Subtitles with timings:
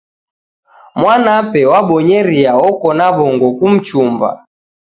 [0.99, 4.29] Mwanape wabonyeria oko na w'ongo kumchumba.